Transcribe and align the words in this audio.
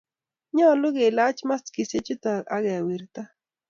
nyalun 0.55 0.95
kelach 0.97 1.39
maskishek 1.49 2.03
chuto 2.07 2.31
akewirta 2.55 3.21